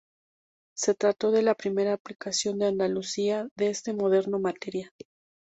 [0.75, 4.89] Se trató de la primera aplicación en Andalucía de este moderno material.